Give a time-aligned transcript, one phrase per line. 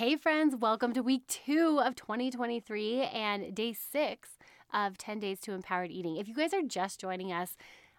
[0.00, 4.30] Hey, friends, welcome to week two of 2023 and day six
[4.72, 6.16] of 10 Days to Empowered Eating.
[6.16, 7.54] If you guys are just joining us,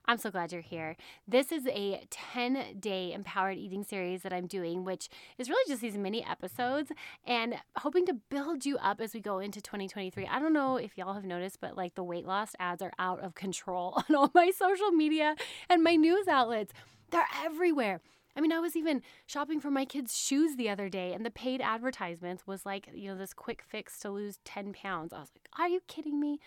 [0.06, 0.98] I'm so glad you're here.
[1.28, 5.84] This is a 10 day empowered eating series that I'm doing, which is really just
[5.84, 6.92] these mini episodes
[7.24, 10.26] and hoping to build you up as we go into 2023.
[10.26, 13.20] I don't know if y'all have noticed, but like the weight loss ads are out
[13.20, 15.36] of control on all my social media
[15.70, 16.74] and my news outlets.
[17.12, 18.02] They're everywhere.
[18.36, 21.32] I mean, I was even shopping for my kids' shoes the other day, and the
[21.32, 25.14] paid advertisements was like, you know, this quick fix to lose 10 pounds.
[25.14, 26.40] I was like, are you kidding me?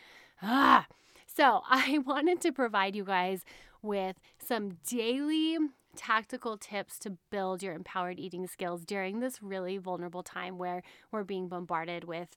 [0.42, 0.86] Ah.
[1.26, 3.44] So, I wanted to provide you guys
[3.82, 5.58] with some daily
[5.96, 11.24] tactical tips to build your empowered eating skills during this really vulnerable time where we're
[11.24, 12.36] being bombarded with,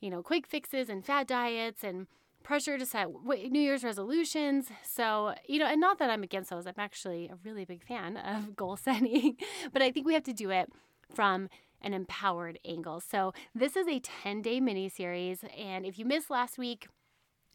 [0.00, 2.06] you know, quick fixes and fad diets and
[2.42, 4.68] pressure to set New Year's resolutions.
[4.82, 8.16] So, you know, and not that I'm against those, I'm actually a really big fan
[8.16, 9.36] of goal setting,
[9.72, 10.70] but I think we have to do it
[11.14, 11.48] from
[11.80, 13.00] an empowered angle.
[13.00, 15.44] So, this is a 10 day mini series.
[15.56, 16.88] And if you missed last week,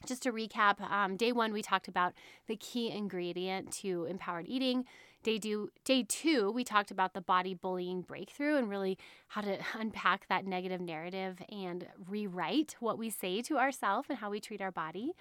[0.06, 2.14] just to recap, um, day one, we talked about
[2.48, 4.86] the key ingredient to empowered eating.
[5.24, 8.98] Day, do, day two, we talked about the body bullying breakthrough and really
[9.30, 14.30] how to unpack that negative narrative and rewrite what we say to ourselves and how
[14.30, 15.14] we treat our body.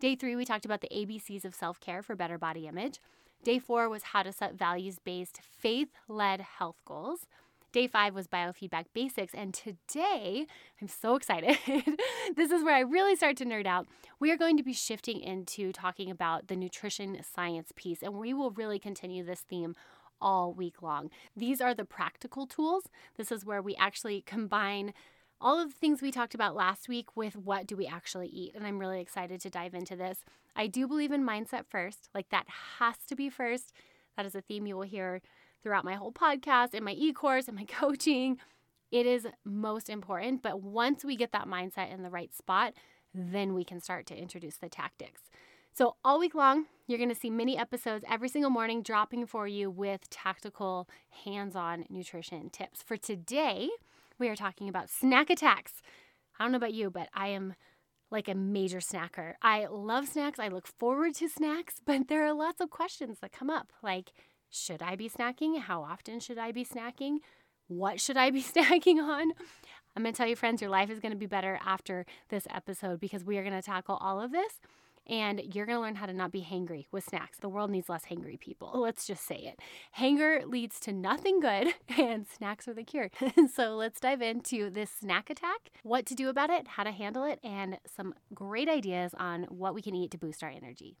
[0.00, 2.98] Day three, we talked about the ABCs of self care for better body image.
[3.44, 7.26] Day four was how to set values based, faith led health goals.
[7.72, 9.32] Day five was biofeedback basics.
[9.32, 10.46] And today,
[10.80, 11.56] I'm so excited.
[12.36, 13.86] this is where I really start to nerd out.
[14.20, 18.34] We are going to be shifting into talking about the nutrition science piece, and we
[18.34, 19.74] will really continue this theme
[20.20, 21.10] all week long.
[21.34, 22.84] These are the practical tools.
[23.16, 24.92] This is where we actually combine
[25.40, 28.54] all of the things we talked about last week with what do we actually eat.
[28.54, 30.24] And I'm really excited to dive into this.
[30.54, 32.46] I do believe in mindset first, like that
[32.78, 33.72] has to be first.
[34.16, 35.22] That is a theme you will hear
[35.62, 38.38] throughout my whole podcast and my e course and my coaching.
[38.90, 40.42] It is most important.
[40.42, 42.74] But once we get that mindset in the right spot,
[43.14, 45.22] then we can start to introduce the tactics.
[45.74, 49.48] So, all week long, you're going to see mini episodes every single morning dropping for
[49.48, 50.86] you with tactical,
[51.24, 52.82] hands on nutrition tips.
[52.82, 53.70] For today,
[54.18, 55.80] we are talking about snack attacks.
[56.38, 57.54] I don't know about you, but I am
[58.10, 59.34] like a major snacker.
[59.40, 60.38] I love snacks.
[60.38, 64.12] I look forward to snacks, but there are lots of questions that come up like,
[64.52, 65.60] should I be snacking?
[65.60, 67.18] How often should I be snacking?
[67.68, 69.32] What should I be snacking on?
[69.96, 72.46] I'm going to tell you, friends, your life is going to be better after this
[72.50, 74.60] episode because we are going to tackle all of this
[75.06, 77.38] and you're going to learn how to not be hangry with snacks.
[77.38, 78.70] The world needs less hangry people.
[78.74, 79.60] Let's just say it.
[79.92, 83.10] Hanger leads to nothing good, and snacks are the cure.
[83.52, 87.24] so let's dive into this snack attack, what to do about it, how to handle
[87.24, 90.96] it, and some great ideas on what we can eat to boost our energy.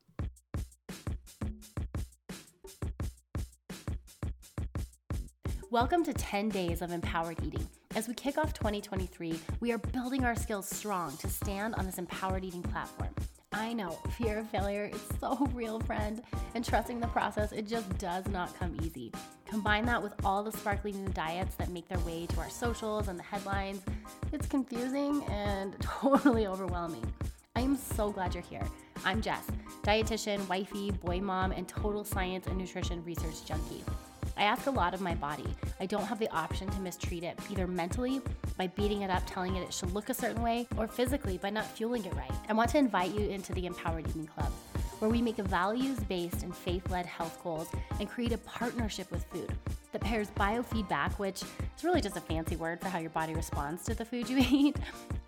[5.72, 7.66] Welcome to 10 Days of Empowered Eating.
[7.94, 11.96] As we kick off 2023, we are building our skills strong to stand on this
[11.96, 13.08] empowered eating platform.
[13.54, 16.22] I know, fear of failure is so real, friend,
[16.54, 19.12] and trusting the process, it just does not come easy.
[19.46, 23.08] Combine that with all the sparkly new diets that make their way to our socials
[23.08, 23.80] and the headlines.
[24.30, 27.10] It's confusing and totally overwhelming.
[27.56, 28.68] I am so glad you're here.
[29.06, 29.46] I'm Jess,
[29.84, 33.82] dietitian, wifey, boy mom, and total science and nutrition research junkie.
[34.36, 35.46] I ask a lot of my body.
[35.80, 38.20] I don't have the option to mistreat it, either mentally
[38.56, 41.50] by beating it up, telling it it should look a certain way, or physically by
[41.50, 42.30] not fueling it right.
[42.48, 44.50] I want to invite you into the Empowered Eating Club,
[44.98, 47.68] where we make values based and faith led health goals
[48.00, 49.52] and create a partnership with food
[49.92, 51.42] that pairs biofeedback, which
[51.76, 54.38] is really just a fancy word for how your body responds to the food you
[54.50, 54.76] eat,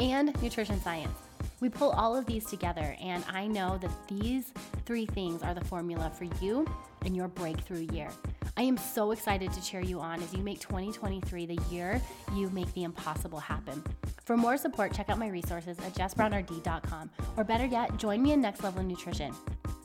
[0.00, 1.18] and nutrition science.
[1.60, 4.52] We pull all of these together, and I know that these
[4.86, 6.66] three things are the formula for you
[7.04, 8.10] and your breakthrough year.
[8.56, 12.00] I am so excited to cheer you on as you make 2023 the year
[12.34, 13.82] you make the impossible happen.
[14.24, 18.40] For more support, check out my resources at jessbrownrd.com, or better yet, join me in
[18.40, 19.34] Next Level Nutrition.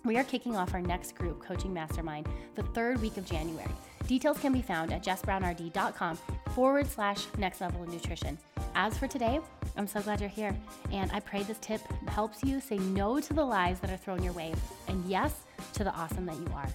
[0.05, 3.71] We are kicking off our next group coaching mastermind the third week of January.
[4.07, 6.17] Details can be found at jessbrownrd.com
[6.53, 8.37] forward slash next level nutrition.
[8.75, 9.39] As for today,
[9.77, 10.55] I'm so glad you're here,
[10.91, 14.23] and I pray this tip helps you say no to the lies that are thrown
[14.23, 14.53] your way,
[14.87, 15.33] and yes
[15.73, 16.69] to the awesome that you are.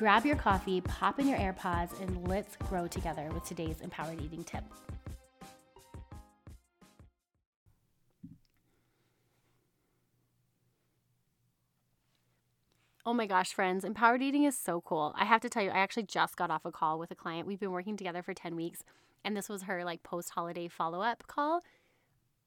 [0.00, 4.42] Grab your coffee, pop in your AirPods, and let's grow together with today's empowered eating
[4.42, 4.64] tip.
[13.04, 15.14] Oh my gosh, friends, empowered eating is so cool.
[15.18, 17.46] I have to tell you, I actually just got off a call with a client.
[17.46, 18.82] We've been working together for 10 weeks,
[19.22, 21.60] and this was her like post holiday follow up call.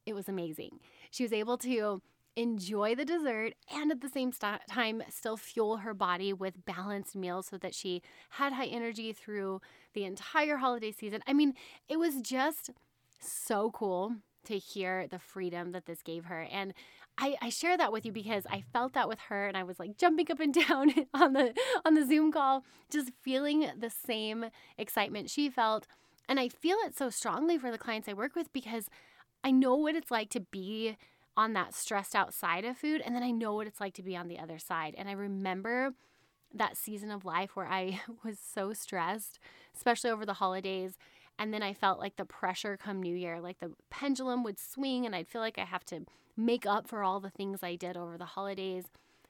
[0.07, 0.79] It was amazing.
[1.11, 2.01] She was able to
[2.35, 7.15] enjoy the dessert and at the same st- time still fuel her body with balanced
[7.15, 8.01] meals so that she
[8.31, 9.61] had high energy through
[9.93, 11.21] the entire holiday season.
[11.27, 11.53] I mean,
[11.87, 12.71] it was just
[13.19, 14.15] so cool
[14.45, 16.47] to hear the freedom that this gave her.
[16.51, 16.73] And
[17.17, 19.79] I, I share that with you because I felt that with her and I was
[19.79, 21.53] like jumping up and down on the
[21.85, 24.45] on the Zoom call, just feeling the same
[24.77, 25.87] excitement she felt.
[26.27, 28.89] And I feel it so strongly for the clients I work with because
[29.43, 30.97] I know what it's like to be
[31.35, 34.03] on that stressed out side of food and then I know what it's like to
[34.03, 34.93] be on the other side.
[34.97, 35.93] And I remember
[36.53, 39.39] that season of life where I was so stressed,
[39.75, 40.97] especially over the holidays.
[41.39, 45.05] And then I felt like the pressure come New Year, like the pendulum would swing,
[45.05, 46.05] and I'd feel like I have to
[46.37, 48.85] make up for all the things I did over the holidays.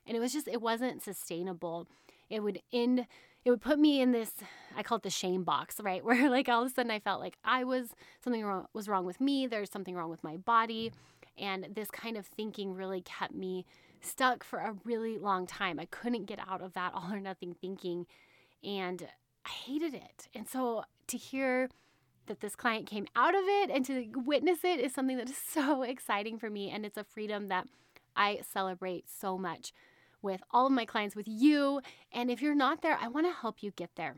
[0.05, 1.87] And it was just, it wasn't sustainable.
[2.29, 3.07] It would end,
[3.45, 4.31] it would put me in this,
[4.75, 6.03] I call it the shame box, right?
[6.05, 7.89] Where like all of a sudden I felt like I was,
[8.21, 9.47] something wrong, was wrong with me.
[9.47, 10.91] There's something wrong with my body.
[11.37, 13.65] And this kind of thinking really kept me
[14.01, 15.79] stuck for a really long time.
[15.79, 18.05] I couldn't get out of that all or nothing thinking.
[18.63, 19.07] And
[19.45, 20.27] I hated it.
[20.33, 21.69] And so to hear
[22.27, 25.37] that this client came out of it and to witness it is something that is
[25.47, 26.69] so exciting for me.
[26.69, 27.67] And it's a freedom that
[28.15, 29.73] I celebrate so much
[30.21, 31.81] with all of my clients, with you.
[32.11, 34.15] And if you're not there, I want to help you get there.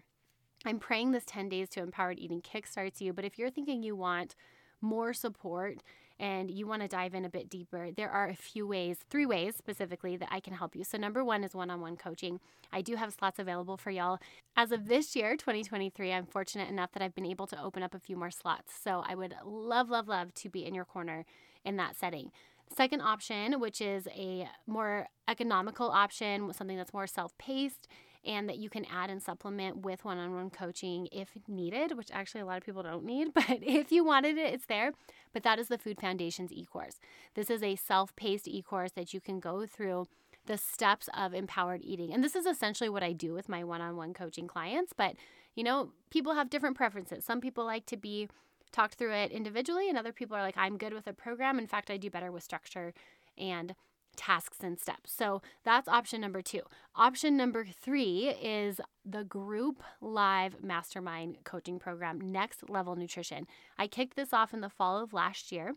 [0.66, 3.14] I'm praying this 10 days to empowered eating kickstarts you.
[3.14, 4.36] But if you're thinking you want
[4.82, 5.82] more support
[6.20, 9.26] and you want to dive in a bit deeper, there are a few ways, three
[9.26, 10.84] ways specifically, that I can help you.
[10.84, 12.40] So, number one is one on one coaching.
[12.72, 14.20] I do have slots available for y'all.
[14.56, 17.94] As of this year, 2023, I'm fortunate enough that I've been able to open up
[17.94, 18.74] a few more slots.
[18.82, 21.26] So, I would love, love, love to be in your corner
[21.64, 22.32] in that setting.
[22.76, 27.88] Second option, which is a more economical option, something that's more self paced
[28.26, 32.10] and that you can add and supplement with one on one coaching if needed, which
[32.12, 34.92] actually a lot of people don't need, but if you wanted it, it's there.
[35.34, 37.00] But that is the Food Foundations e course.
[37.36, 40.08] This is a self paced e course that you can go through
[40.46, 42.14] the steps of empowered eating.
[42.14, 44.94] And this is essentially what I do with my one on one coaching clients.
[44.96, 45.16] But,
[45.56, 47.26] you know, people have different preferences.
[47.26, 48.30] Some people like to be
[48.72, 51.58] talked through it individually, and other people are like, I'm good with a program.
[51.58, 52.94] In fact, I do better with structure
[53.38, 53.74] and
[54.16, 55.12] tasks and steps.
[55.12, 56.62] So that's option number two.
[56.96, 63.48] Option number three is the group live mastermind coaching program, Next Level Nutrition.
[63.78, 65.76] I kicked this off in the fall of last year.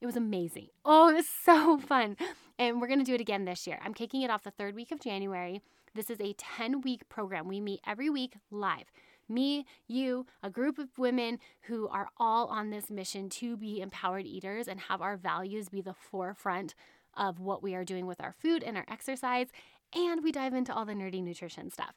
[0.00, 0.68] It was amazing.
[0.84, 2.16] Oh, it was so fun.
[2.58, 3.78] And we're going to do it again this year.
[3.82, 5.60] I'm kicking it off the third week of January.
[5.94, 7.48] This is a 10 week program.
[7.48, 8.92] We meet every week live.
[9.28, 14.24] Me, you, a group of women who are all on this mission to be empowered
[14.24, 16.74] eaters and have our values be the forefront
[17.18, 19.48] of what we are doing with our food and our exercise,
[19.94, 21.94] and we dive into all the nerdy nutrition stuff.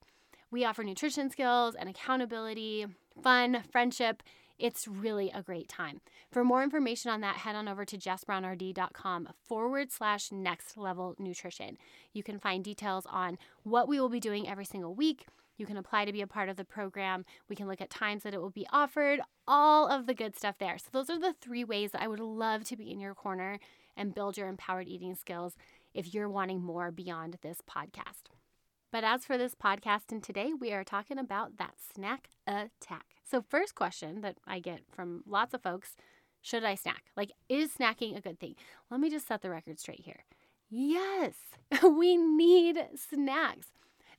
[0.49, 2.85] We offer nutrition skills and accountability,
[3.23, 4.21] fun, friendship.
[4.59, 6.01] It's really a great time.
[6.29, 11.77] For more information on that, head on over to jessbrownrd.com forward slash next level nutrition.
[12.13, 15.25] You can find details on what we will be doing every single week.
[15.61, 17.23] You can apply to be a part of the program.
[17.47, 20.55] We can look at times that it will be offered, all of the good stuff
[20.57, 20.79] there.
[20.79, 23.59] So, those are the three ways that I would love to be in your corner
[23.95, 25.55] and build your empowered eating skills
[25.93, 28.33] if you're wanting more beyond this podcast.
[28.91, 33.05] But as for this podcast, and today we are talking about that snack attack.
[33.23, 35.95] So, first question that I get from lots of folks
[36.41, 37.03] should I snack?
[37.15, 38.55] Like, is snacking a good thing?
[38.89, 40.23] Let me just set the record straight here.
[40.71, 41.35] Yes,
[41.83, 43.67] we need snacks.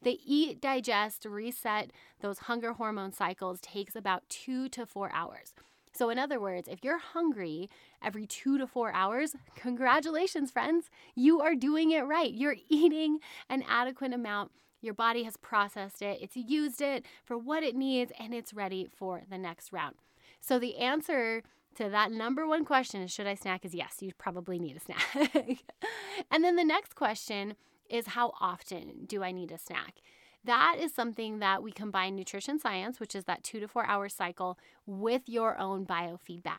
[0.02, 5.54] The eat, digest, reset those hunger hormone cycles takes about two to four hours.
[5.92, 7.68] So, in other words, if you're hungry
[8.02, 10.88] every two to four hours, congratulations, friends.
[11.14, 12.32] You are doing it right.
[12.32, 14.52] You're eating an adequate amount.
[14.80, 18.88] Your body has processed it, it's used it for what it needs, and it's ready
[18.92, 19.94] for the next round.
[20.40, 21.42] So, the answer
[21.76, 23.64] to that number one question is should I snack?
[23.64, 25.06] Is yes, you probably need a snack.
[26.30, 27.54] and then the next question
[27.92, 30.00] is how often do I need a snack?
[30.44, 34.08] That is something that we combine nutrition science, which is that two to four hour
[34.08, 36.58] cycle, with your own biofeedback.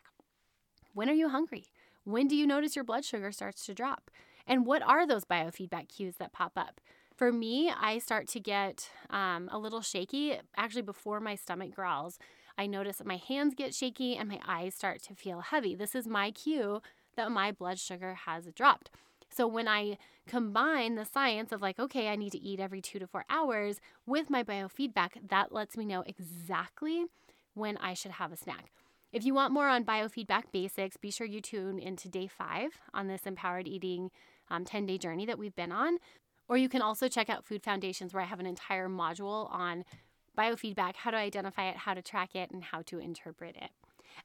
[0.93, 1.65] When are you hungry?
[2.05, 4.11] When do you notice your blood sugar starts to drop?
[4.45, 6.79] And what are those biofeedback cues that pop up?
[7.15, 12.19] For me, I start to get um, a little shaky actually before my stomach growls.
[12.57, 15.75] I notice that my hands get shaky and my eyes start to feel heavy.
[15.75, 16.81] This is my cue
[17.15, 18.89] that my blood sugar has dropped.
[19.35, 19.97] So when I
[20.27, 23.79] combine the science of like, okay, I need to eat every two to four hours
[24.05, 27.05] with my biofeedback, that lets me know exactly
[27.53, 28.71] when I should have a snack.
[29.11, 33.07] If you want more on biofeedback basics, be sure you tune into day five on
[33.07, 34.09] this empowered eating
[34.49, 35.97] um, 10 day journey that we've been on.
[36.47, 39.85] Or you can also check out Food Foundations, where I have an entire module on
[40.37, 43.69] biofeedback, how to identify it, how to track it, and how to interpret it.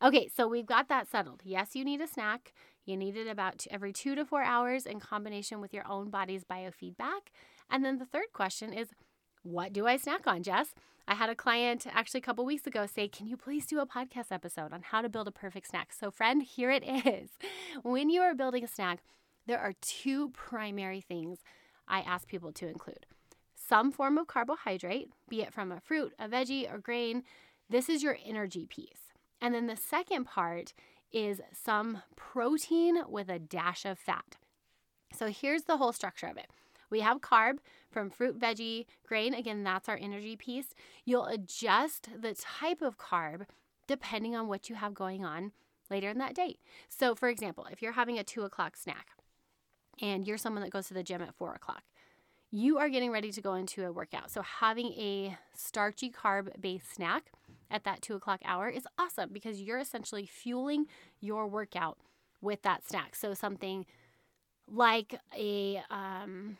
[0.03, 1.43] Okay, so we've got that settled.
[1.45, 2.53] Yes, you need a snack.
[2.89, 6.45] You need it about every two to four hours in combination with your own body's
[6.45, 7.29] biofeedback.
[7.69, 8.89] And then the third question is
[9.43, 10.75] what do I snack on, Jess?
[11.07, 13.87] I had a client actually a couple weeks ago say, Can you please do a
[13.87, 15.93] podcast episode on how to build a perfect snack?
[15.93, 17.29] So, friend, here it is.
[17.83, 19.01] When you are building a snack,
[19.47, 21.41] there are two primary things
[21.87, 23.05] I ask people to include
[23.55, 27.23] some form of carbohydrate, be it from a fruit, a veggie, or grain.
[27.69, 29.13] This is your energy piece.
[29.43, 30.73] And then the second part
[31.13, 34.37] is some protein with a dash of fat.
[35.13, 36.47] So here's the whole structure of it.
[36.91, 37.59] We have carb
[37.91, 39.35] from fruit, veggie, grain.
[39.35, 40.75] Again, that's our energy piece.
[41.05, 43.47] You'll adjust the type of carb
[43.87, 45.53] depending on what you have going on
[45.91, 46.59] later in that day.
[46.89, 49.09] So, for example, if you're having a two o'clock snack
[50.01, 51.83] and you're someone that goes to the gym at four o'clock,
[52.51, 54.31] you are getting ready to go into a workout.
[54.31, 57.33] So, having a starchy carb based snack
[57.71, 60.87] at that two o'clock hour is awesome because you're essentially fueling
[61.21, 61.99] your workout
[62.41, 63.15] with that snack.
[63.15, 63.87] So, something
[64.71, 66.57] like a, um,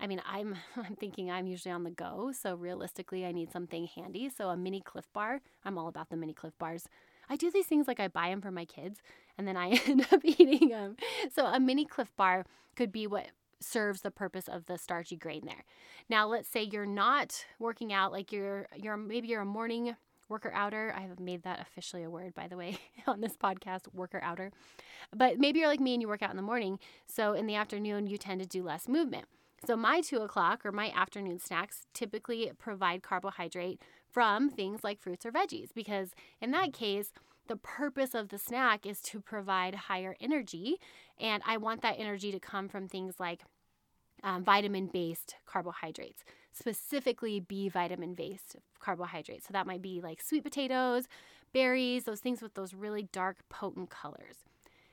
[0.00, 3.86] I mean, I'm I'm thinking I'm usually on the go, so realistically, I need something
[3.86, 4.30] handy.
[4.34, 5.40] So a mini Clif Bar.
[5.64, 6.88] I'm all about the mini Clif Bars.
[7.28, 9.00] I do these things like I buy them for my kids,
[9.38, 10.96] and then I end up eating them.
[11.32, 12.44] So a mini Clif Bar
[12.76, 13.26] could be what
[13.60, 15.64] serves the purpose of the starchy grain there.
[16.08, 19.96] Now, let's say you're not working out, like you're you're maybe you're a morning
[20.30, 20.94] worker outer.
[20.96, 24.52] I have made that officially a word, by the way, on this podcast, worker outer.
[25.14, 26.78] But maybe you're like me and you work out in the morning.
[27.06, 29.26] So in the afternoon, you tend to do less movement.
[29.66, 35.26] So my two o'clock or my afternoon snacks typically provide carbohydrate from things like fruits
[35.26, 36.10] or veggies because
[36.40, 37.12] in that case,
[37.46, 40.76] the purpose of the snack is to provide higher energy.
[41.18, 43.42] And I want that energy to come from things like
[44.22, 49.46] um, vitamin based carbohydrates, specifically B vitamin based carbohydrates.
[49.46, 51.08] So that might be like sweet potatoes,
[51.52, 54.36] berries, those things with those really dark, potent colors.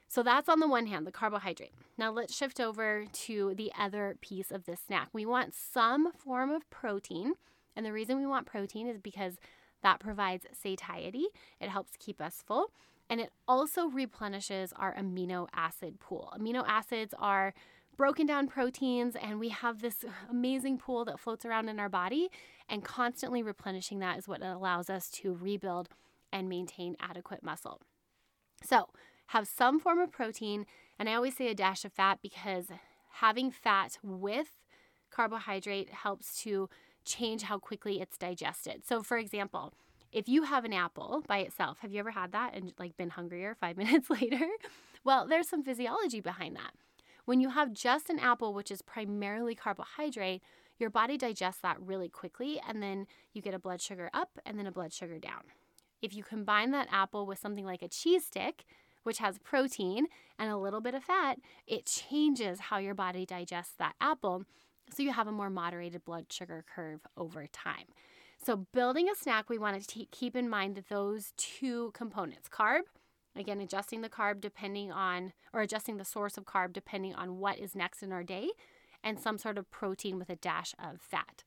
[0.10, 1.74] So that's on the one hand, the carbohydrate.
[1.98, 5.10] Now let's shift over to the other piece of this snack.
[5.12, 7.34] We want some form of protein.
[7.75, 9.36] And the reason we want protein is because
[9.84, 11.25] that provides satiety,
[11.62, 12.72] it helps keep us full,
[13.10, 16.34] and it also replenishes our amino acid pool.
[16.38, 17.53] Amino acids are
[17.97, 22.29] broken down proteins, and we have this amazing pool that floats around in our body,
[22.69, 25.89] and constantly replenishing that is what allows us to rebuild
[26.31, 27.81] and maintain adequate muscle.
[28.63, 28.89] So,
[29.27, 30.65] have some form of protein,
[30.97, 32.67] and I always say a dash of fat because
[33.13, 34.47] having fat with
[35.09, 36.69] carbohydrate helps to
[37.03, 38.85] change how quickly it's digested.
[38.85, 39.73] So, for example,
[40.11, 43.09] if you have an apple by itself, have you ever had that and like been
[43.09, 44.47] hungrier five minutes later?
[45.03, 46.71] Well, there's some physiology behind that.
[47.27, 50.41] When you have just an apple, which is primarily carbohydrate,
[50.79, 54.57] your body digests that really quickly, and then you get a blood sugar up and
[54.57, 55.41] then a blood sugar down.
[56.01, 58.63] If you combine that apple with something like a cheese stick,
[59.03, 60.05] which has protein
[60.39, 64.46] and a little bit of fat, it changes how your body digests that apple.
[64.89, 67.88] So you have a more moderated blood sugar curve over time.
[68.41, 72.84] So, building a snack, we want to t- keep in mind those two components carb,
[73.39, 77.60] again, adjusting the carb depending on, or adjusting the source of carb depending on what
[77.60, 78.50] is next in our day,
[79.03, 81.44] and some sort of protein with a dash of fat.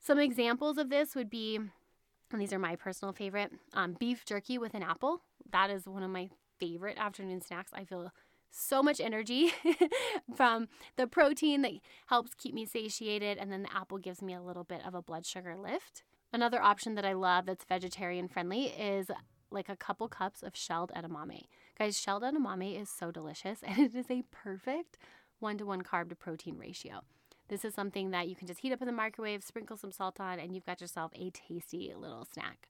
[0.00, 4.58] Some examples of this would be, and these are my personal favorite, um, beef jerky
[4.58, 5.22] with an apple.
[5.50, 7.72] That is one of my favorite afternoon snacks.
[7.74, 8.12] I feel
[8.50, 9.52] so much energy
[10.36, 11.72] from the protein that
[12.06, 15.02] helps keep me satiated, and then the apple gives me a little bit of a
[15.02, 16.04] blood sugar lift.
[16.32, 19.10] Another option that I love that's vegetarian friendly is
[19.56, 21.46] like a couple cups of shelled edamame.
[21.78, 24.98] Guys, shelled edamame is so delicious and it is a perfect
[25.40, 27.02] one to one carb to protein ratio.
[27.48, 30.20] This is something that you can just heat up in the microwave, sprinkle some salt
[30.20, 32.68] on, and you've got yourself a tasty little snack.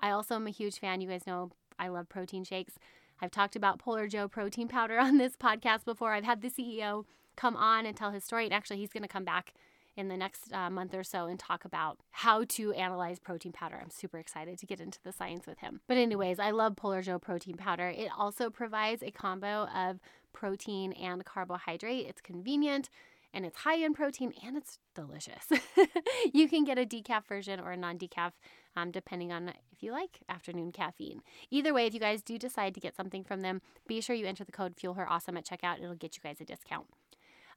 [0.00, 1.00] I also am a huge fan.
[1.00, 2.74] You guys know I love protein shakes.
[3.20, 6.12] I've talked about Polar Joe protein powder on this podcast before.
[6.12, 7.04] I've had the CEO
[7.36, 8.44] come on and tell his story.
[8.44, 9.54] And actually, he's going to come back
[9.96, 13.78] in the next uh, month or so and talk about how to analyze protein powder.
[13.80, 15.80] I'm super excited to get into the science with him.
[15.86, 17.88] But, anyways, I love Polar Joe protein powder.
[17.88, 20.00] It also provides a combo of
[20.32, 22.06] protein and carbohydrate.
[22.06, 22.88] It's convenient
[23.34, 25.46] and it's high in protein and it's delicious.
[26.32, 28.32] you can get a decaf version or a non decaf,
[28.76, 31.22] um, depending on if you like afternoon caffeine.
[31.50, 34.26] Either way, if you guys do decide to get something from them, be sure you
[34.26, 35.82] enter the code FuelHerAwesome at checkout.
[35.82, 36.86] It'll get you guys a discount.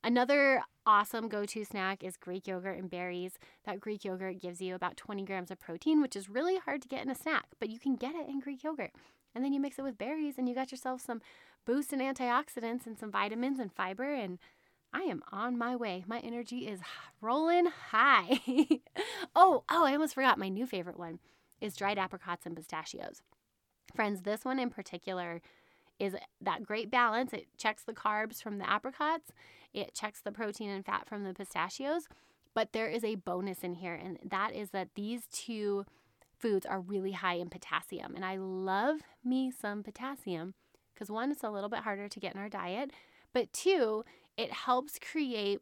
[0.06, 3.40] Another awesome go to snack is Greek yogurt and berries.
[3.66, 6.88] That Greek yogurt gives you about 20 grams of protein, which is really hard to
[6.88, 8.92] get in a snack, but you can get it in Greek yogurt.
[9.34, 11.24] And then you mix it with berries and you got yourself some
[11.66, 14.38] boost in antioxidants and some vitamins and fiber and
[14.94, 16.04] I am on my way.
[16.06, 16.82] My energy is
[17.20, 18.42] rolling high.
[19.36, 21.18] oh, oh, I almost forgot my new favorite one
[21.60, 23.24] is dried apricots and pistachios.
[23.96, 25.42] Friends, this one in particular
[26.00, 27.34] is that great balance.
[27.34, 29.32] It checks the carbs from the apricots,
[29.74, 32.08] it checks the protein and fat from the pistachios,
[32.54, 35.86] But there is a bonus in here, and that is that these two
[36.38, 38.16] foods are really high in potassium.
[38.16, 40.54] And I love me some potassium
[40.94, 42.92] because one, it's a little bit harder to get in our diet,
[43.34, 44.06] but two,
[44.38, 45.60] it helps create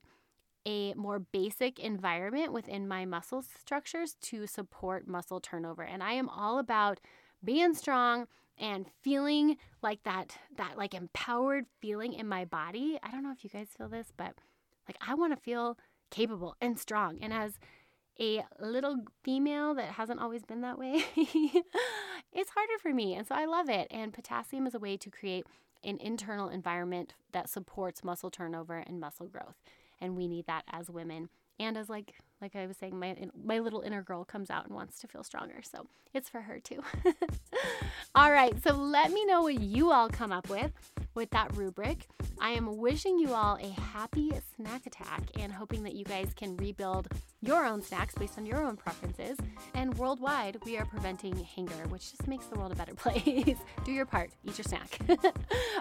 [0.66, 5.84] a more basic environment within my muscle structures to support muscle turnover.
[5.84, 7.00] And I am all about
[7.44, 13.00] being strong and feeling like that that like empowered feeling in my body.
[13.04, 14.36] I don't know if you guys feel this, but
[14.88, 15.78] like I want to feel
[16.12, 17.18] capable and strong.
[17.22, 17.60] And as
[18.20, 23.16] a little female that hasn't always been that way, it's harder for me.
[23.16, 23.88] And so I love it.
[23.90, 25.46] And potassium is a way to create
[25.84, 29.56] an internal environment that supports muscle turnover and muscle growth.
[30.00, 31.30] And we need that as women
[31.60, 32.14] and as like
[32.44, 35.24] like I was saying, my my little inner girl comes out and wants to feel
[35.24, 35.62] stronger.
[35.64, 36.84] So it's for her too.
[38.16, 40.72] all right, so let me know what you all come up with
[41.16, 42.08] with that rubric.
[42.40, 46.58] I am wishing you all a happy snack attack and hoping that you guys can
[46.58, 47.08] rebuild
[47.42, 49.38] your own snacks based on your own preferences.
[49.74, 53.58] And worldwide, we are preventing hunger, which just makes the world a better place.
[53.86, 54.98] Do your part, eat your snack.
[55.10, 55.22] All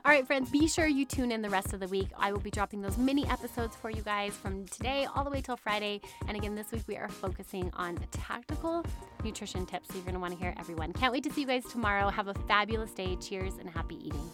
[0.04, 2.08] right, friends, be sure you tune in the rest of the week.
[2.16, 5.40] I will be dropping those mini episodes for you guys from today all the way
[5.40, 6.00] till Friday.
[6.28, 8.84] And again, this week we are focusing on tactical
[9.24, 9.88] nutrition tips.
[9.88, 10.92] So you're going to want to hear everyone.
[10.92, 12.08] Can't wait to see you guys tomorrow.
[12.08, 13.16] Have a fabulous day.
[13.16, 14.30] Cheers and happy eating.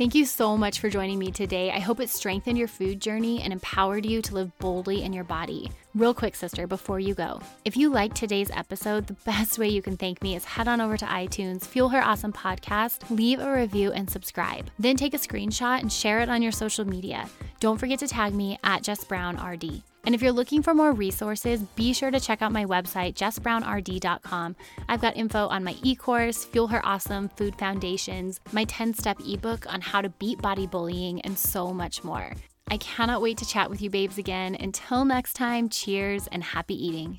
[0.00, 1.70] Thank you so much for joining me today.
[1.70, 5.24] I hope it strengthened your food journey and empowered you to live boldly in your
[5.24, 5.70] body.
[5.96, 9.82] Real quick, sister, before you go, if you liked today's episode, the best way you
[9.82, 13.52] can thank me is head on over to iTunes, Fuel Her Awesome Podcast, leave a
[13.52, 14.70] review, and subscribe.
[14.78, 17.28] Then take a screenshot and share it on your social media.
[17.58, 19.82] Don't forget to tag me at Jess Brown RD.
[20.04, 24.56] And if you're looking for more resources, be sure to check out my website, jessbrownrd.com.
[24.88, 29.18] I've got info on my e course, Fuel Her Awesome Food Foundations, my 10 step
[29.26, 32.32] ebook on how to beat body bullying, and so much more.
[32.72, 34.54] I cannot wait to chat with you, babes, again.
[34.54, 37.18] Until next time, cheers and happy eating.